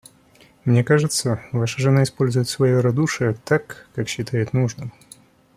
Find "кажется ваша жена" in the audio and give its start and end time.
0.83-2.01